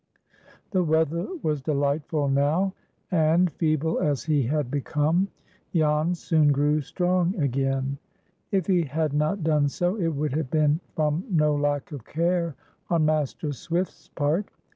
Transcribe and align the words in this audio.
The 0.71 0.83
weather 0.83 1.27
was 1.43 1.61
delightful 1.61 2.27
now, 2.27 2.73
and, 3.11 3.51
feeble 3.51 3.99
as 3.99 4.23
he 4.23 4.41
had 4.41 4.71
become, 4.71 5.27
Jan 5.75 6.15
soon 6.15 6.51
grew 6.51 6.81
strong 6.81 7.35
again. 7.39 7.99
If 8.51 8.65
he 8.65 8.81
had 8.81 9.13
not 9.13 9.43
done 9.43 9.69
so, 9.69 9.97
it 9.97 10.07
would 10.09 10.33
have 10.33 10.49
been 10.49 10.79
from 10.95 11.23
no 11.29 11.53
lack 11.55 11.91
of 11.91 12.03
care 12.03 12.55
on 12.89 13.05
Master 13.05 13.51
Swift's 13.53 14.07
part. 14.15 14.49